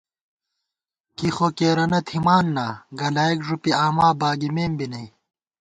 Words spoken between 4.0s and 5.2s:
باگمېم بی نئ